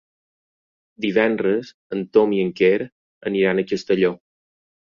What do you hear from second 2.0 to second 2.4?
Tom